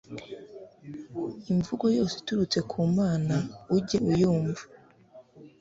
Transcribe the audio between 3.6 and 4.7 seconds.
ujye uyumva